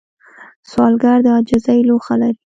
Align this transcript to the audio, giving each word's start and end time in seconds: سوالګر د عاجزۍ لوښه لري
سوالګر 0.69 1.17
د 1.25 1.27
عاجزۍ 1.35 1.79
لوښه 1.87 2.15
لري 2.21 2.37